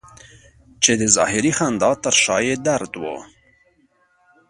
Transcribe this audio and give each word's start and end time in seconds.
چې 0.83 0.91
د 1.01 1.03
ظاهري 1.15 1.51
خندا 1.57 1.91
تر 2.03 2.15
شا 2.23 2.37
یې 2.47 2.55
درد 2.67 2.93
و. 3.01 3.03